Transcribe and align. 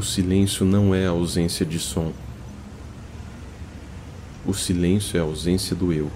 O 0.00 0.02
silêncio 0.02 0.64
não 0.64 0.94
é 0.94 1.06
a 1.06 1.10
ausência 1.10 1.66
de 1.66 1.78
som. 1.78 2.10
O 4.46 4.54
silêncio 4.54 5.18
é 5.18 5.20
a 5.20 5.24
ausência 5.24 5.76
do 5.76 5.92
eu. 5.92 6.10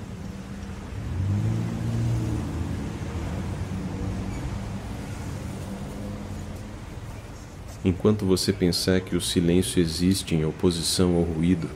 Enquanto 7.84 8.24
você 8.24 8.54
pensar 8.54 9.02
que 9.02 9.14
o 9.14 9.20
silêncio 9.20 9.82
existe 9.82 10.34
em 10.34 10.46
oposição 10.46 11.16
ao 11.16 11.22
ruído, 11.22 11.68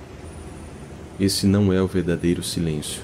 esse 1.20 1.46
não 1.46 1.70
é 1.70 1.82
o 1.82 1.86
verdadeiro 1.86 2.42
silêncio. 2.42 3.02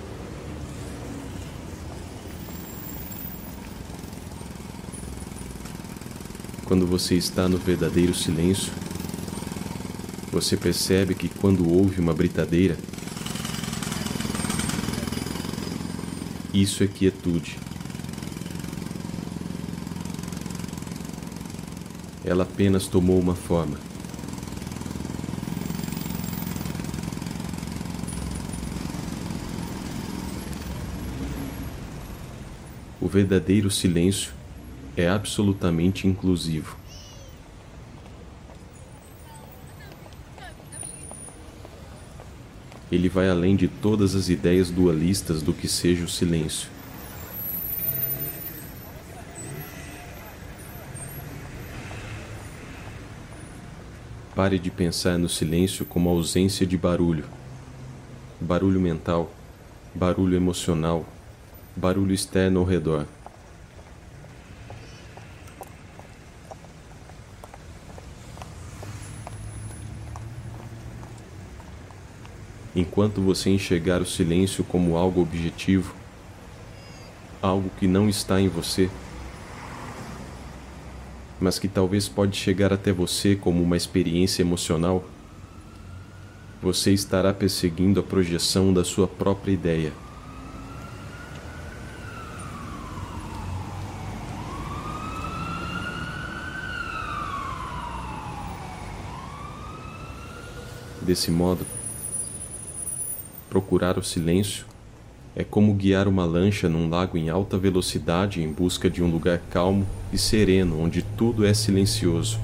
Quando 6.65 6.87
você 6.87 7.17
está 7.17 7.47
no 7.47 7.59
verdadeiro 7.59 8.15
silêncio, 8.15 8.73
você 10.35 10.57
percebe 10.57 11.15
que 11.15 11.29
quando 11.29 11.71
houve 11.71 12.01
uma 12.01 12.13
britadeira, 12.13 12.77
isso 16.53 16.83
é 16.83 16.89
quietude. 16.89 17.57
Ela 22.25 22.43
apenas 22.43 22.89
tomou 22.89 23.21
uma 23.21 23.37
forma. 23.37 23.79
O 33.01 33.07
verdadeiro 33.07 33.71
silêncio 33.71 34.33
é 34.97 35.09
absolutamente 35.09 36.09
inclusivo. 36.09 36.84
Ele 42.95 43.09
vai 43.09 43.29
além 43.29 43.57
de 43.57 43.67
todas 43.67 44.15
as 44.15 44.29
ideias 44.29 44.71
dualistas 44.71 45.43
do 45.43 45.53
que 45.53 45.67
seja 45.67 46.05
o 46.05 46.09
silêncio. 46.09 46.69
Pare 54.33 54.61
de 54.61 54.71
pensar 54.71 55.19
no 55.19 55.29
silêncio 55.29 55.85
como 55.85 56.09
ausência 56.09 56.65
de 56.65 56.77
barulho. 56.77 57.25
Barulho 58.41 58.81
mental, 58.81 59.29
barulho 59.93 60.37
emocional, 60.37 61.05
barulho 61.75 62.15
externo 62.15 62.61
ao 62.61 62.65
redor. 62.65 63.09
Enquanto 72.77 73.21
você 73.21 73.51
enxergar 73.51 74.03
o 74.03 74.07
silêncio 74.07 74.65
como 74.65 74.97
algo 74.97 75.23
objetivo, 75.23 75.95
algo 77.41 77.71
que 77.79 77.87
não 77.87 78.09
está 78.09 78.41
em 78.41 78.49
você, 78.49 78.91
mas 81.41 81.59
que 81.59 81.69
talvez 81.69 82.09
pode 82.09 82.37
chegar 82.37 82.73
até 82.73 82.91
você 82.93 83.37
como 83.37 83.63
uma 83.63 83.77
experiência 83.77 84.43
emocional, 84.43 85.05
você 86.61 86.93
estará 86.93 87.33
perseguindo 87.33 88.01
a 88.01 88.03
projeção 88.03 88.73
da 88.73 88.83
sua 88.83 89.07
própria 89.07 89.53
ideia. 89.53 89.93
Desse 101.03 101.31
modo, 101.31 101.67
procurar 103.55 103.97
o 103.97 104.03
silêncio 104.03 104.67
é 105.37 105.45
como 105.45 105.73
guiar 105.75 106.09
uma 106.09 106.25
lancha 106.25 106.69
num 106.69 106.89
lago 106.89 107.17
em 107.17 107.29
alta 107.29 107.57
velocidade 107.57 108.43
em 108.43 108.53
busca 108.53 108.91
de 108.91 109.01
um 109.01 109.09
lugar 109.09 109.41
calmo 109.49 109.87
e 110.13 110.19
sereno 110.19 110.83
onde 110.83 111.03
tudo 111.17 111.47
é 111.47 111.55
silencioso. 111.55 112.41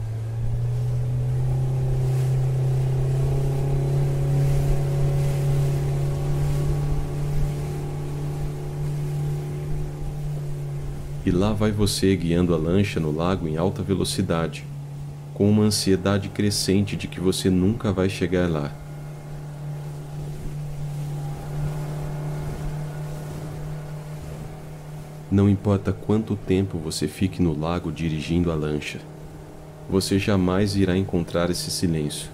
E 11.27 11.33
lá 11.33 11.53
vai 11.53 11.73
você 11.73 12.15
guiando 12.15 12.55
a 12.55 12.57
lancha 12.57 13.01
no 13.01 13.11
lago 13.11 13.49
em 13.49 13.57
alta 13.57 13.83
velocidade, 13.83 14.65
com 15.35 15.51
uma 15.51 15.65
ansiedade 15.65 16.29
crescente 16.29 16.95
de 16.95 17.09
que 17.09 17.19
você 17.19 17.51
nunca 17.51 17.93
vai 17.93 18.09
chegar 18.09 18.49
lá. 18.49 18.80
Não 25.31 25.49
importa 25.49 25.93
quanto 25.93 26.35
tempo 26.35 26.77
você 26.77 27.07
fique 27.07 27.41
no 27.41 27.57
lago 27.57 27.93
dirigindo 27.93 28.51
a 28.51 28.55
lancha, 28.57 28.99
você 29.89 30.19
jamais 30.19 30.75
irá 30.75 30.97
encontrar 30.97 31.51
esse 31.51 31.71
silêncio. 31.71 32.29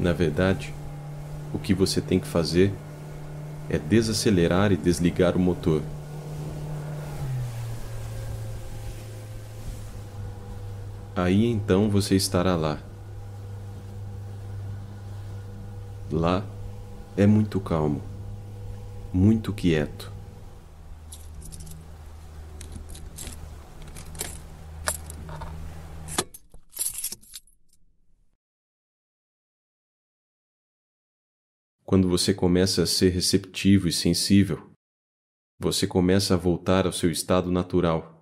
Na 0.00 0.14
verdade, 0.14 0.72
o 1.52 1.58
que 1.58 1.74
você 1.74 2.00
tem 2.00 2.18
que 2.18 2.26
fazer 2.26 2.72
é 3.68 3.78
desacelerar 3.78 4.72
e 4.72 4.78
desligar 4.78 5.36
o 5.36 5.38
motor. 5.38 5.82
Aí 11.14 11.44
então 11.44 11.90
você 11.90 12.16
estará 12.16 12.56
lá. 12.56 12.87
Lá 16.18 16.44
é 17.16 17.28
muito 17.28 17.60
calmo, 17.60 18.02
muito 19.14 19.54
quieto. 19.54 20.12
Quando 31.84 32.08
você 32.08 32.34
começa 32.34 32.82
a 32.82 32.86
ser 32.86 33.10
receptivo 33.10 33.86
e 33.86 33.92
sensível, 33.92 34.72
você 35.56 35.86
começa 35.86 36.34
a 36.34 36.36
voltar 36.36 36.84
ao 36.84 36.92
seu 36.92 37.12
estado 37.12 37.52
natural, 37.52 38.18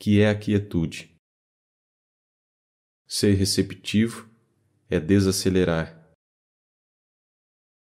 que 0.00 0.20
é 0.20 0.28
a 0.28 0.36
quietude. 0.36 1.14
Ser 3.06 3.34
receptivo 3.34 4.28
é 4.90 4.98
desacelerar. 4.98 5.97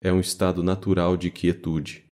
É 0.02 0.14
um 0.14 0.20
estado 0.22 0.64
natural 0.64 1.18
de 1.18 1.30
quietude. 1.30 2.06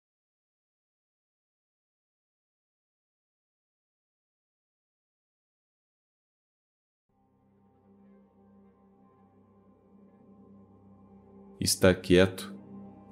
Estar 11.62 11.94
quieto 12.02 12.52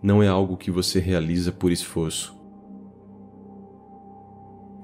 não 0.02 0.24
é 0.24 0.28
algo 0.28 0.58
que 0.58 0.72
você 0.72 1.00
realiza 1.00 1.52
por 1.52 1.72
esforço. 1.72 2.36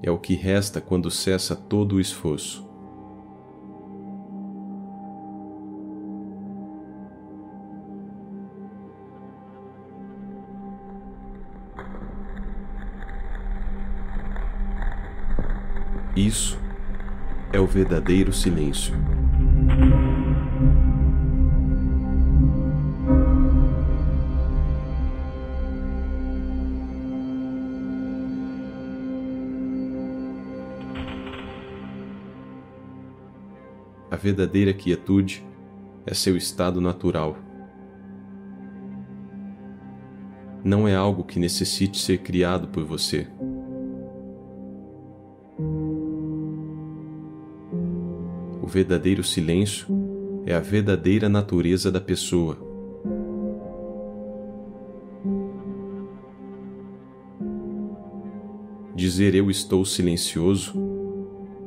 É 0.04 0.12
o 0.12 0.20
que 0.20 0.36
resta 0.36 0.80
quando 0.80 1.10
cessa 1.10 1.56
todo 1.56 1.96
o 1.96 2.00
esforço. 2.00 2.69
Isso 16.20 16.60
é 17.54 17.62
o 17.62 17.66
verdadeiro 17.66 18.34
silêncio. 18.34 18.94
A 34.12 34.18
verdadeira 34.18 34.74
quietude 34.74 35.42
é 36.06 36.14
seu 36.14 36.36
estado 36.36 36.82
natural. 36.82 37.38
Não 40.66 40.86
é 40.86 40.94
algo 40.94 41.24
que 41.24 41.40
necessite 41.40 41.98
ser 41.98 42.18
criado 42.18 42.68
por 42.68 42.84
você. 42.84 43.26
Verdadeiro 48.70 49.24
silêncio 49.24 49.88
é 50.46 50.54
a 50.54 50.60
verdadeira 50.60 51.28
natureza 51.28 51.92
da 51.92 52.00
pessoa. 52.00 52.70
dizer 59.00 59.34
eu 59.34 59.50
estou 59.50 59.86
silencioso 59.86 60.74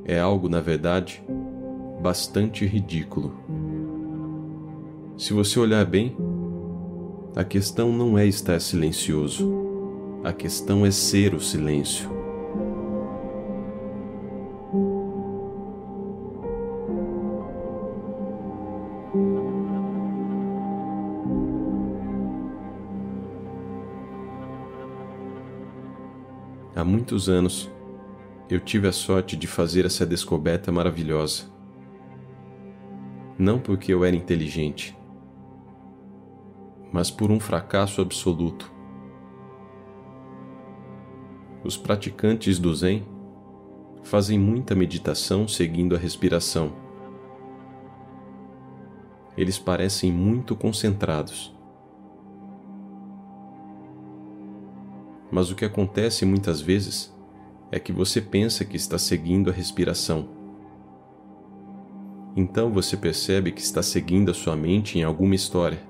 é 0.04 0.18
algo, 0.18 0.50
na 0.50 0.60
verdade, 0.60 1.24
bastante 2.02 2.66
ridículo. 2.66 3.32
Se 5.16 5.32
você 5.32 5.58
olhar 5.58 5.86
bem, 5.86 6.14
a 7.34 7.42
questão 7.42 7.90
não 7.90 8.18
é 8.18 8.26
estar 8.26 8.60
silencioso, 8.60 9.50
a 10.22 10.32
questão 10.32 10.84
é 10.84 10.90
ser 10.90 11.34
o 11.34 11.40
silêncio. 11.40 12.21
Muitos 27.12 27.28
anos, 27.28 27.70
eu 28.48 28.58
tive 28.58 28.88
a 28.88 28.92
sorte 28.92 29.36
de 29.36 29.46
fazer 29.46 29.84
essa 29.84 30.06
descoberta 30.06 30.72
maravilhosa. 30.72 31.44
Não 33.38 33.58
porque 33.58 33.92
eu 33.92 34.02
era 34.02 34.16
inteligente, 34.16 34.96
mas 36.90 37.10
por 37.10 37.30
um 37.30 37.38
fracasso 37.38 38.00
absoluto. 38.00 38.72
Os 41.62 41.76
praticantes 41.76 42.58
do 42.58 42.74
Zen 42.74 43.06
fazem 44.02 44.38
muita 44.38 44.74
meditação 44.74 45.46
seguindo 45.46 45.94
a 45.94 45.98
respiração. 45.98 46.72
Eles 49.36 49.58
parecem 49.58 50.10
muito 50.10 50.56
concentrados. 50.56 51.54
Mas 55.32 55.50
o 55.50 55.54
que 55.54 55.64
acontece 55.64 56.26
muitas 56.26 56.60
vezes 56.60 57.10
é 57.70 57.80
que 57.80 57.90
você 57.90 58.20
pensa 58.20 58.66
que 58.66 58.76
está 58.76 58.98
seguindo 58.98 59.48
a 59.48 59.52
respiração. 59.52 60.28
Então 62.36 62.70
você 62.70 62.98
percebe 62.98 63.50
que 63.50 63.62
está 63.62 63.82
seguindo 63.82 64.30
a 64.30 64.34
sua 64.34 64.54
mente 64.54 64.98
em 64.98 65.04
alguma 65.04 65.34
história. 65.34 65.80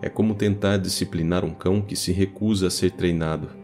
É 0.00 0.08
como 0.08 0.36
tentar 0.36 0.76
disciplinar 0.76 1.44
um 1.44 1.52
cão 1.52 1.82
que 1.82 1.96
se 1.96 2.12
recusa 2.12 2.68
a 2.68 2.70
ser 2.70 2.92
treinado. 2.92 3.63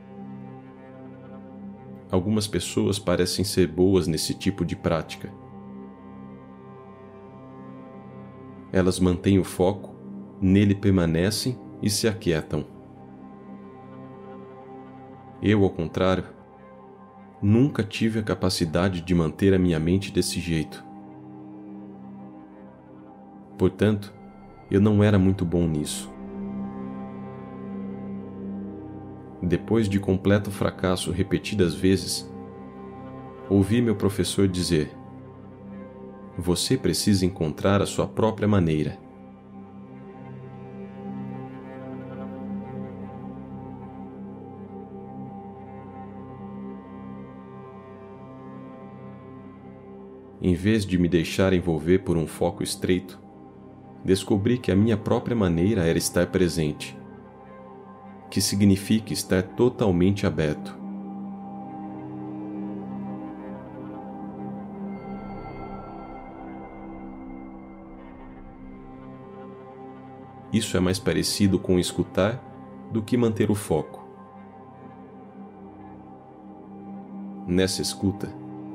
Algumas 2.11 2.47
pessoas 2.47 2.99
parecem 2.99 3.45
ser 3.45 3.69
boas 3.69 4.07
nesse 4.07 4.35
tipo 4.35 4.65
de 4.65 4.75
prática. 4.75 5.33
Elas 8.73 8.99
mantêm 8.99 9.39
o 9.39 9.45
foco, 9.45 9.95
nele 10.41 10.75
permanecem 10.75 11.59
e 11.83 11.89
se 11.89 12.09
aquietam. 12.09 12.65
Eu, 15.43 15.65
ao 15.65 15.71
contrário, 15.71 16.25
nunca 17.41 17.83
tive 17.83 18.19
a 18.19 18.23
capacidade 18.23 19.01
de 19.01 19.15
manter 19.15 19.55
a 19.55 19.59
minha 19.59 19.79
mente 19.79 20.13
desse 20.13 20.39
jeito. 20.39 20.85
Portanto, 23.57 24.13
eu 24.71 24.81
não 24.81 25.03
era 25.03 25.19
muito 25.19 25.45
bom 25.45 25.67
nisso. 25.67 26.11
Depois 29.43 29.89
de 29.89 29.99
completo 29.99 30.51
fracasso 30.51 31.11
repetidas 31.11 31.75
vezes, 31.75 32.31
ouvi 33.49 33.81
meu 33.81 33.97
professor 33.97 34.47
dizer: 34.47 34.95
Você 36.37 36.77
precisa 36.77 37.25
encontrar 37.25 37.81
a 37.81 37.87
sua 37.87 38.07
própria 38.07 38.47
maneira. 38.47 38.99
Em 50.43 50.55
vez 50.55 50.87
de 50.87 50.99
me 50.99 51.07
deixar 51.07 51.53
envolver 51.53 51.99
por 51.99 52.17
um 52.17 52.27
foco 52.27 52.63
estreito, 52.63 53.21
descobri 54.03 54.57
que 54.59 54.73
a 54.73 54.77
minha 54.77 54.97
própria 54.97 55.37
maneira 55.37 55.87
era 55.87 55.99
estar 55.99 56.27
presente 56.29 57.00
que 58.31 58.41
significa 58.41 59.13
estar 59.13 59.43
totalmente 59.43 60.27
aberto. 60.27 60.79
Isso 70.53 70.77
é 70.77 70.81
mais 70.81 70.99
parecido 70.99 71.59
com 71.59 71.79
escutar 71.79 72.43
do 72.91 73.03
que 73.03 73.17
manter 73.17 73.51
o 73.51 73.55
foco. 73.55 74.05
Nessa 77.47 77.83
escuta, 77.83 78.33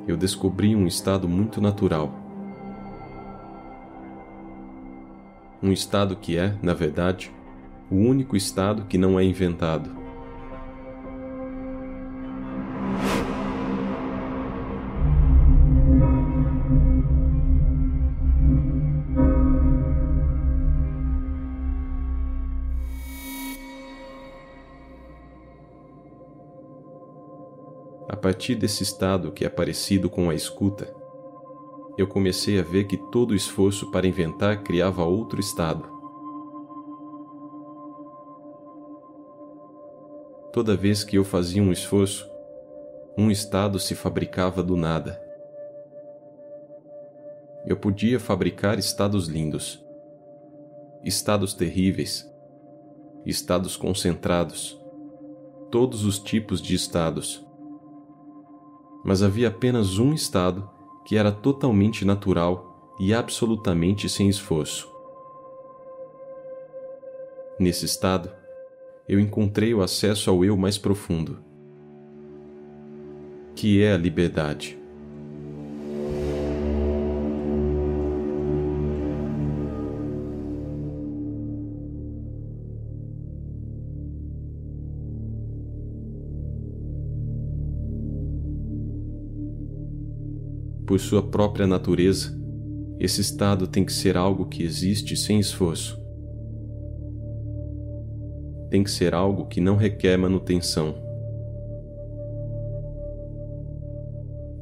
eu 0.07 0.15
descobri 0.15 0.75
um 0.75 0.87
estado 0.87 1.27
muito 1.27 1.59
natural. 1.59 2.13
Um 5.61 5.71
estado 5.71 6.15
que 6.15 6.37
é, 6.37 6.55
na 6.61 6.73
verdade, 6.73 7.31
o 7.89 7.95
único 7.95 8.35
estado 8.35 8.85
que 8.85 8.97
não 8.97 9.19
é 9.19 9.23
inventado. 9.23 9.89
A 28.09 28.15
partir 28.15 28.55
desse 28.55 28.81
estado 28.81 29.31
que 29.31 29.45
é 29.45 29.49
parecido 29.49 30.09
com 30.09 30.31
a 30.31 30.33
escuta, 30.33 30.91
eu 31.97 32.07
comecei 32.07 32.59
a 32.59 32.63
ver 32.63 32.85
que 32.85 32.97
todo 32.97 33.35
esforço 33.35 33.91
para 33.91 34.07
inventar 34.07 34.63
criava 34.63 35.03
outro 35.03 35.39
estado. 35.39 35.94
Toda 40.55 40.73
vez 40.73 41.03
que 41.03 41.17
eu 41.17 41.25
fazia 41.25 41.61
um 41.61 41.69
esforço, 41.69 42.31
um 43.17 43.29
estado 43.29 43.77
se 43.77 43.93
fabricava 43.93 44.63
do 44.63 44.77
nada. 44.77 45.21
Eu 47.65 47.75
podia 47.75 48.21
fabricar 48.21 48.79
estados 48.79 49.27
lindos, 49.27 49.83
estados 51.03 51.53
terríveis, 51.53 52.25
estados 53.25 53.75
concentrados, 53.75 54.81
todos 55.69 56.05
os 56.05 56.17
tipos 56.19 56.61
de 56.61 56.73
estados. 56.73 57.45
Mas 59.03 59.21
havia 59.21 59.49
apenas 59.49 59.99
um 59.99 60.13
estado 60.13 60.69
que 61.03 61.17
era 61.17 61.33
totalmente 61.33 62.05
natural 62.05 62.95
e 62.97 63.13
absolutamente 63.13 64.07
sem 64.07 64.29
esforço. 64.29 64.89
Nesse 67.59 67.83
estado, 67.83 68.44
eu 69.07 69.19
encontrei 69.19 69.73
o 69.73 69.81
acesso 69.81 70.29
ao 70.29 70.43
eu 70.43 70.57
mais 70.57 70.77
profundo, 70.77 71.37
que 73.55 73.81
é 73.81 73.93
a 73.93 73.97
liberdade. 73.97 74.79
Por 90.85 90.99
sua 90.99 91.21
própria 91.21 91.67
natureza, 91.67 92.39
esse 92.99 93.19
estado 93.19 93.67
tem 93.67 93.83
que 93.83 93.91
ser 93.91 94.15
algo 94.15 94.45
que 94.45 94.63
existe 94.63 95.15
sem 95.15 95.39
esforço 95.39 96.04
tem 98.75 98.83
que 98.83 98.91
ser 98.91 99.13
algo 99.13 99.45
que 99.45 99.61
não 99.61 99.77
requer 99.77 100.17
manutenção. 100.17 100.95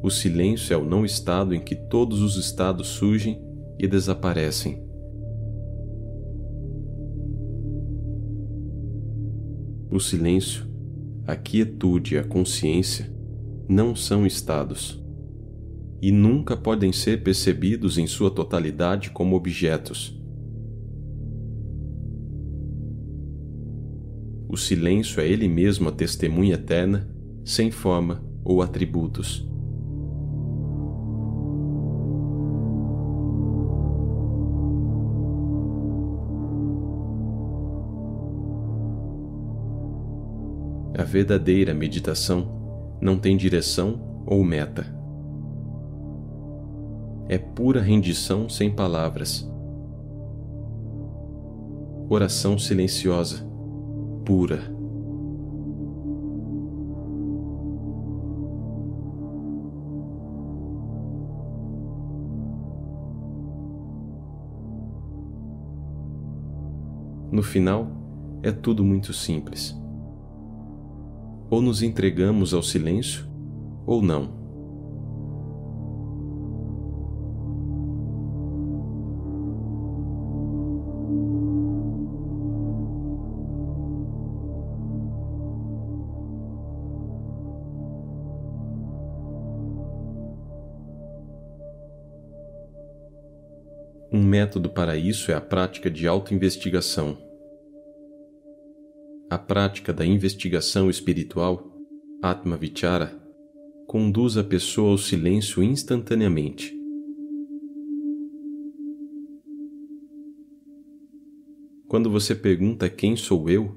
O 0.03 0.11
silêncio 0.11 0.71
é 0.71 0.77
o 0.77 0.85
não 0.85 1.03
estado 1.03 1.55
em 1.55 1.59
que 1.59 1.75
todos 1.75 2.21
os 2.21 2.37
estados 2.37 2.89
surgem 2.89 3.41
e 3.79 3.87
desaparecem. 3.87 4.83
O 9.89 9.99
silêncio, 9.99 10.67
a 11.25 11.35
quietude 11.35 12.13
e 12.13 12.19
a 12.19 12.23
consciência 12.23 13.11
não 13.67 13.95
são 13.95 14.27
estados 14.27 15.03
e 15.99 16.11
nunca 16.11 16.55
podem 16.55 16.91
ser 16.91 17.23
percebidos 17.23 17.97
em 17.97 18.05
sua 18.05 18.29
totalidade 18.29 19.09
como 19.09 19.35
objetos 19.35 20.22
O 24.53 24.55
silêncio 24.55 25.19
é 25.19 25.27
ele 25.27 25.47
mesmo 25.47 25.89
a 25.89 25.91
testemunha 25.91 26.53
eterna, 26.53 27.09
sem 27.43 27.71
forma 27.71 28.23
ou 28.45 28.61
atributos. 28.61 29.49
A 40.95 41.01
verdadeira 41.01 41.73
meditação 41.73 42.95
não 43.01 43.17
tem 43.17 43.35
direção 43.35 44.23
ou 44.23 44.43
meta. 44.43 44.85
É 47.27 47.39
pura 47.39 47.81
rendição 47.81 48.47
sem 48.47 48.69
palavras. 48.69 49.51
Oração 52.07 52.59
silenciosa 52.59 53.51
pura. 54.25 54.59
No 67.31 67.41
final, 67.41 67.87
é 68.43 68.51
tudo 68.51 68.83
muito 68.83 69.11
simples. 69.11 69.75
Ou 71.49 71.61
nos 71.61 71.81
entregamos 71.81 72.53
ao 72.53 72.61
silêncio, 72.61 73.25
ou 73.85 74.01
não. 74.01 74.42
Um 94.15 94.23
método 94.23 94.69
para 94.69 94.95
isso 94.95 95.31
é 95.31 95.33
a 95.33 95.41
prática 95.41 95.89
de 95.89 96.07
autoinvestigação. 96.07 97.17
A 99.27 99.39
prática 99.39 99.91
da 99.91 100.05
investigação 100.05 100.87
espiritual, 100.87 101.75
Atma 102.21 102.55
Vichara, 102.55 103.19
conduz 103.87 104.37
a 104.37 104.43
pessoa 104.43 104.91
ao 104.91 104.99
silêncio 104.99 105.63
instantaneamente. 105.63 106.79
Quando 111.87 112.07
você 112.07 112.35
pergunta 112.35 112.87
quem 112.91 113.15
sou 113.15 113.49
eu, 113.49 113.75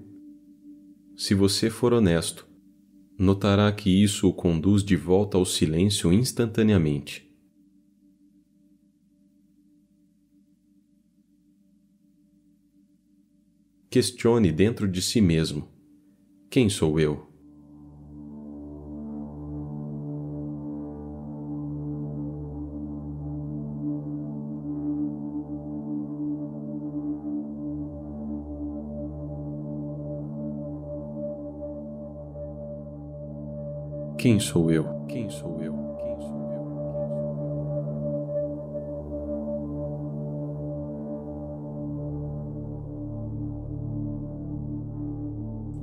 se 1.16 1.34
você 1.34 1.70
for 1.70 1.94
honesto, 1.94 2.46
notará 3.18 3.72
que 3.72 3.88
isso 3.88 4.28
o 4.28 4.34
conduz 4.34 4.84
de 4.84 4.96
volta 4.96 5.38
ao 5.38 5.46
silêncio 5.46 6.12
instantaneamente. 6.12 7.25
Questione 13.96 14.52
dentro 14.52 14.86
de 14.86 15.00
si 15.00 15.22
mesmo: 15.22 15.66
quem 16.50 16.68
sou 16.68 17.00
eu? 17.00 17.26
Quem 34.18 34.38
sou 34.38 34.70
eu? 34.70 35.06
Quem 35.08 35.30
sou 35.30 35.62
eu? 35.62 35.85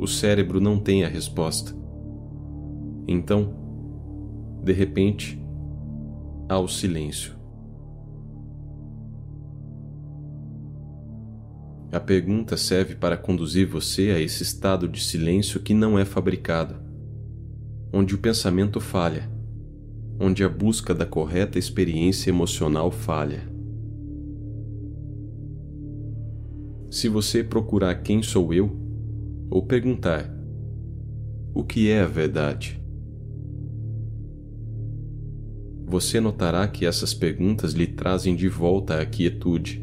O 0.03 0.07
cérebro 0.07 0.59
não 0.59 0.77
tem 0.77 1.05
a 1.05 1.07
resposta. 1.07 1.73
Então, 3.07 3.55
de 4.61 4.73
repente, 4.73 5.41
há 6.49 6.59
o 6.59 6.67
silêncio. 6.67 7.31
A 11.89 12.01
pergunta 12.01 12.57
serve 12.57 12.95
para 12.95 13.15
conduzir 13.15 13.65
você 13.65 14.09
a 14.09 14.19
esse 14.19 14.43
estado 14.43 14.89
de 14.89 15.01
silêncio 15.01 15.61
que 15.61 15.73
não 15.73 15.97
é 15.97 16.03
fabricado, 16.03 16.75
onde 17.93 18.13
o 18.13 18.17
pensamento 18.17 18.81
falha, 18.81 19.31
onde 20.19 20.43
a 20.43 20.49
busca 20.49 20.93
da 20.93 21.05
correta 21.05 21.57
experiência 21.57 22.29
emocional 22.29 22.91
falha. 22.91 23.49
Se 26.91 27.07
você 27.07 27.41
procurar 27.41 27.95
quem 28.01 28.21
sou 28.21 28.53
eu, 28.53 28.82
ou 29.53 29.61
perguntar: 29.61 30.27
O 31.53 31.63
que 31.63 31.87
é 31.87 32.01
a 32.01 32.07
verdade? 32.07 32.81
Você 35.85 36.19
notará 36.19 36.67
que 36.67 36.87
essas 36.87 37.13
perguntas 37.13 37.73
lhe 37.73 37.85
trazem 37.85 38.35
de 38.35 38.49
volta 38.49 38.99
a 38.99 39.05
quietude. 39.05 39.82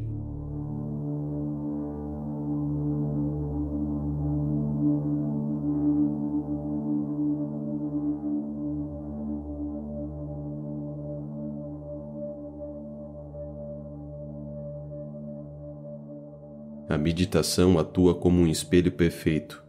A 16.91 16.99
meditação 16.99 17.79
atua 17.79 18.17
como 18.17 18.41
um 18.41 18.49
espelho 18.49 18.91
perfeito, 18.91 19.63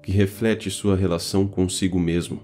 que 0.00 0.12
reflete 0.12 0.70
sua 0.70 0.94
relação 0.94 1.48
consigo 1.48 1.98
mesmo, 1.98 2.40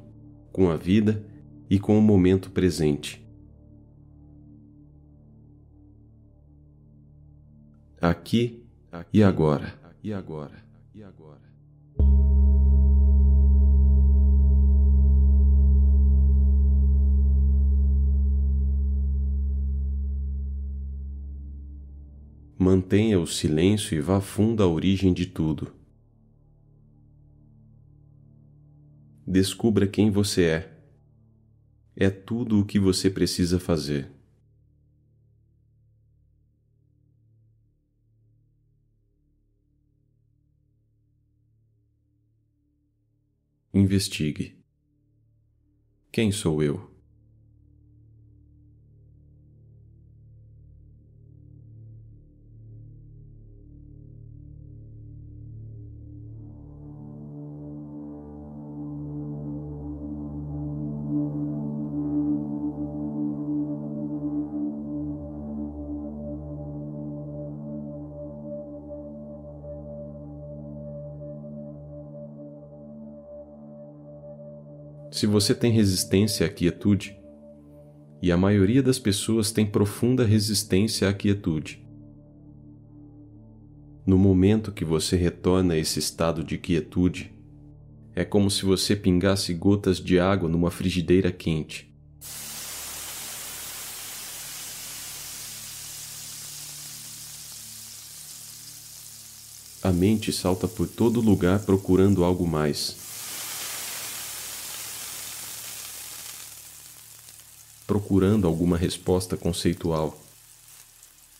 com 0.50 0.68
a 0.68 0.76
vida 0.76 1.24
e 1.70 1.78
com 1.78 1.96
o 1.96 2.02
momento 2.02 2.50
presente. 2.50 3.24
Aqui 8.00 8.66
e 9.12 9.22
agora. 9.22 9.72
E 10.02 10.12
agora. 10.12 10.56
E 10.92 11.04
agora. 11.04 11.53
Mantenha 22.56 23.18
o 23.18 23.26
silêncio 23.26 23.96
e 23.96 24.00
vá 24.00 24.20
fundo 24.20 24.62
à 24.62 24.68
origem 24.68 25.12
de 25.12 25.26
tudo. 25.26 25.74
Descubra 29.26 29.88
quem 29.88 30.10
você 30.10 30.44
é. 30.44 30.78
É 31.96 32.10
tudo 32.10 32.60
o 32.60 32.64
que 32.64 32.78
você 32.78 33.10
precisa 33.10 33.58
fazer. 33.58 34.10
Investigue. 43.72 44.56
Quem 46.12 46.30
sou 46.30 46.62
eu? 46.62 46.93
Se 75.14 75.28
você 75.28 75.54
tem 75.54 75.70
resistência 75.70 76.44
à 76.44 76.48
quietude, 76.48 77.16
e 78.20 78.32
a 78.32 78.36
maioria 78.36 78.82
das 78.82 78.98
pessoas 78.98 79.52
tem 79.52 79.64
profunda 79.64 80.24
resistência 80.24 81.08
à 81.08 81.14
quietude. 81.14 81.86
No 84.04 84.18
momento 84.18 84.72
que 84.72 84.84
você 84.84 85.14
retorna 85.14 85.74
a 85.74 85.78
esse 85.78 86.00
estado 86.00 86.42
de 86.42 86.58
quietude, 86.58 87.32
é 88.12 88.24
como 88.24 88.50
se 88.50 88.64
você 88.64 88.96
pingasse 88.96 89.54
gotas 89.54 89.98
de 89.98 90.18
água 90.18 90.48
numa 90.48 90.68
frigideira 90.68 91.30
quente. 91.30 91.94
A 99.80 99.92
mente 99.92 100.32
salta 100.32 100.66
por 100.66 100.88
todo 100.88 101.20
lugar 101.20 101.60
procurando 101.60 102.24
algo 102.24 102.44
mais. 102.48 103.03
procurando 107.86 108.46
alguma 108.46 108.76
resposta 108.76 109.36
conceitual, 109.36 110.18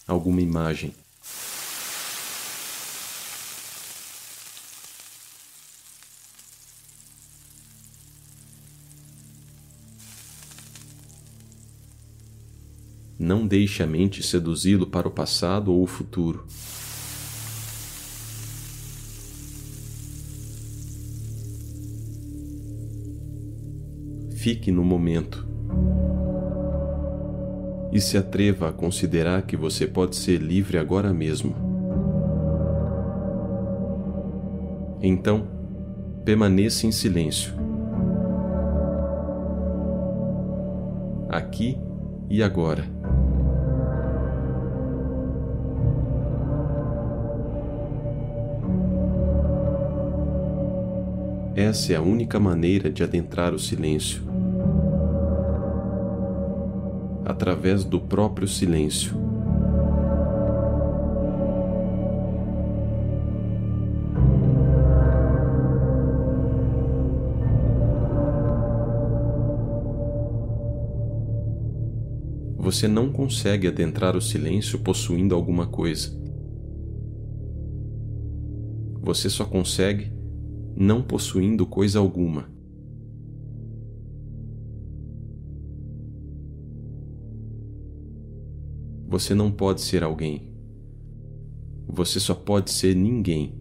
alguma 0.06 0.40
imagem. 0.40 0.92
Não 13.18 13.46
deixe 13.46 13.82
a 13.82 13.86
mente 13.86 14.22
seduzi-lo 14.22 14.86
para 14.86 15.08
o 15.08 15.10
passado 15.10 15.72
ou 15.72 15.82
o 15.82 15.86
futuro. 15.86 16.46
Fique 24.36 24.70
no 24.70 24.84
momento. 24.84 25.53
E 27.94 28.00
se 28.00 28.18
atreva 28.18 28.68
a 28.68 28.72
considerar 28.72 29.42
que 29.42 29.56
você 29.56 29.86
pode 29.86 30.16
ser 30.16 30.38
livre 30.38 30.76
agora 30.76 31.14
mesmo. 31.14 31.54
Então, 35.00 35.46
permaneça 36.24 36.88
em 36.88 36.90
silêncio. 36.90 37.54
Aqui 41.28 41.78
e 42.28 42.42
agora. 42.42 42.84
Essa 51.54 51.92
é 51.92 51.96
a 51.96 52.02
única 52.02 52.40
maneira 52.40 52.90
de 52.90 53.04
adentrar 53.04 53.54
o 53.54 53.58
silêncio. 53.60 54.33
Através 57.24 57.84
do 57.84 58.00
próprio 58.00 58.46
silêncio. 58.46 59.24
Você 72.64 72.88
não 72.88 73.12
consegue 73.12 73.68
adentrar 73.68 74.16
o 74.16 74.22
silêncio 74.22 74.78
possuindo 74.78 75.34
alguma 75.34 75.66
coisa. 75.66 76.10
Você 79.02 79.28
só 79.28 79.44
consegue 79.44 80.10
não 80.74 81.02
possuindo 81.02 81.66
coisa 81.66 81.98
alguma. 81.98 82.53
Você 89.14 89.33
não 89.33 89.49
pode 89.49 89.80
ser 89.80 90.02
alguém. 90.02 90.42
Você 91.87 92.18
só 92.18 92.35
pode 92.35 92.73
ser 92.73 92.97
ninguém. 92.97 93.54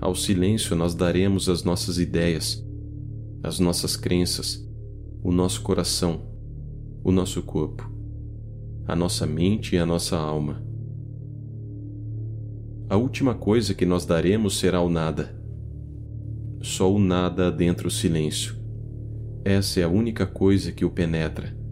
Ao 0.00 0.14
silêncio 0.14 0.76
nós 0.76 0.94
daremos 0.94 1.48
as 1.48 1.64
nossas 1.64 1.98
ideias, 1.98 2.64
as 3.42 3.58
nossas 3.58 3.96
crenças, 3.96 4.64
o 5.24 5.32
nosso 5.32 5.60
coração, 5.62 6.22
o 7.02 7.10
nosso 7.10 7.42
corpo, 7.42 7.90
a 8.86 8.94
nossa 8.94 9.26
mente 9.26 9.74
e 9.74 9.78
a 9.78 9.84
nossa 9.84 10.16
alma. 10.16 10.72
A 12.88 12.96
última 12.96 13.34
coisa 13.34 13.74
que 13.74 13.86
nós 13.86 14.04
daremos 14.04 14.58
será 14.58 14.80
o 14.80 14.88
nada. 14.88 15.34
Só 16.62 16.92
o 16.92 16.98
nada 16.98 17.50
dentro 17.50 17.88
do 17.88 17.94
silêncio. 17.94 18.56
Essa 19.44 19.80
é 19.80 19.82
a 19.82 19.88
única 19.88 20.26
coisa 20.26 20.72
que 20.72 20.84
o 20.84 20.90
penetra. 20.90 21.64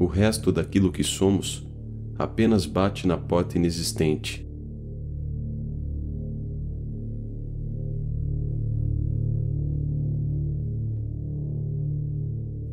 o 0.00 0.06
resto 0.06 0.50
daquilo 0.50 0.90
que 0.90 1.04
somos 1.04 1.68
apenas 2.18 2.64
bate 2.64 3.06
na 3.06 3.18
porta 3.18 3.58
inexistente. 3.58 4.49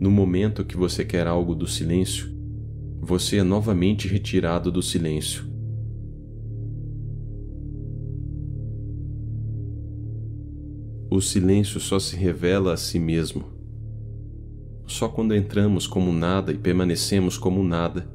No 0.08 0.14
momento 0.14 0.64
que 0.64 0.78
você 0.78 1.04
quer 1.04 1.28
algo 1.28 1.54
do 1.54 1.68
silêncio, 1.68 2.34
você 3.02 3.40
é 3.40 3.44
novamente 3.44 4.08
retirado 4.08 4.72
do 4.72 4.82
silêncio. 4.82 5.44
O 11.12 11.20
silêncio 11.20 11.82
só 11.82 12.00
se 12.00 12.16
revela 12.16 12.72
a 12.72 12.78
si 12.78 12.98
mesmo. 12.98 13.44
Só 14.86 15.10
quando 15.10 15.36
entramos 15.36 15.86
como 15.86 16.14
nada 16.14 16.54
e 16.54 16.58
permanecemos 16.58 17.38
como 17.38 17.62
nada 17.62 18.10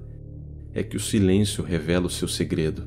é 0.73 0.83
que 0.83 0.97
o 0.97 1.01
silêncio 1.01 1.63
revela 1.63 2.07
o 2.07 2.11
seu 2.11 2.27
segredo. 2.27 2.87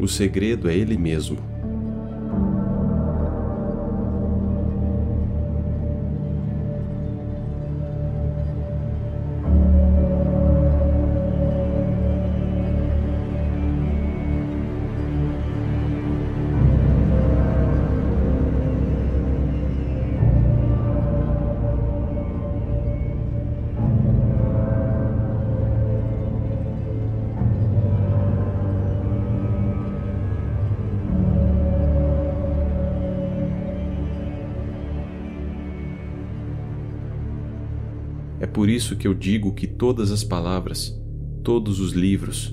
O 0.00 0.08
segredo 0.08 0.70
é 0.70 0.74
ele 0.74 0.96
mesmo. 0.96 1.55
Por 38.66 38.70
isso 38.72 38.96
que 38.96 39.06
eu 39.06 39.14
digo 39.14 39.54
que 39.54 39.64
todas 39.64 40.10
as 40.10 40.24
palavras, 40.24 41.00
todos 41.44 41.78
os 41.78 41.92
livros, 41.92 42.52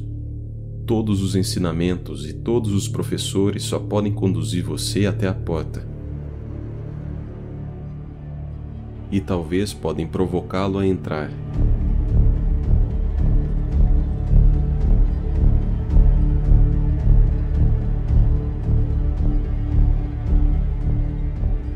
todos 0.85 1.23
os 1.23 1.35
ensinamentos 1.35 2.29
e 2.29 2.33
todos 2.33 2.71
os 2.71 2.87
professores 2.87 3.63
só 3.63 3.79
podem 3.79 4.13
conduzir 4.13 4.63
você 4.63 5.07
até 5.07 5.27
a 5.27 5.33
porta. 5.33 5.83
E 9.11 9.19
talvez 9.19 9.73
podem 9.73 10.05
provocá-lo 10.05 10.77
a 10.77 10.85
entrar. 10.85 11.31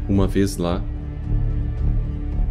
Uma 0.07 0.27
vez 0.27 0.57
lá, 0.57 0.83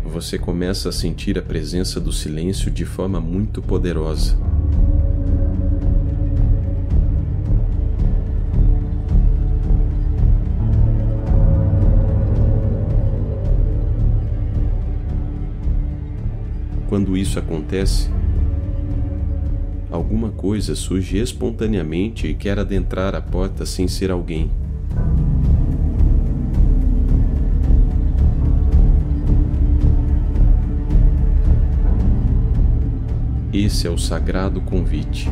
você 0.07 0.39
começa 0.39 0.89
a 0.89 0.93
sentir 0.93 1.39
a 1.39 1.43
presença 1.43 2.01
do 2.01 2.13
silêncio 2.13 2.71
de 2.71 2.85
forma 2.85 3.21
muito 3.21 3.61
poderosa. 3.61 4.39
Quando 16.89 17.17
isso 17.17 17.39
acontece, 17.39 18.09
alguma 19.91 20.31
coisa 20.31 20.75
surge 20.75 21.19
espontaneamente 21.19 22.27
e 22.27 22.35
quer 22.35 22.59
adentrar 22.59 23.15
a 23.15 23.21
porta 23.21 23.67
sem 23.67 23.87
ser 23.87 24.11
alguém. 24.11 24.51
Esse 33.59 33.87
é 33.87 33.91
o 33.91 33.97
sagrado 33.97 34.61
convite. 34.61 35.31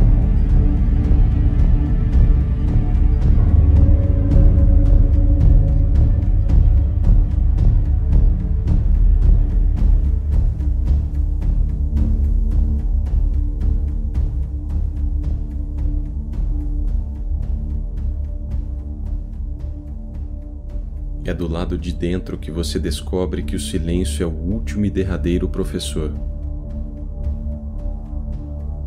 É 21.26 21.34
do 21.34 21.46
lado 21.46 21.76
de 21.76 21.92
dentro 21.92 22.38
que 22.38 22.50
você 22.50 22.78
descobre 22.78 23.42
que 23.42 23.54
o 23.54 23.60
silêncio 23.60 24.24
é 24.24 24.26
o 24.26 24.30
último 24.30 24.86
e 24.86 24.90
derradeiro 24.90 25.46
professor 25.46 26.33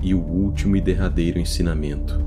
e 0.02 0.14
o 0.14 0.20
último 0.20 0.76
e 0.76 0.82
derradeiro 0.82 1.40
ensinamento. 1.40 2.20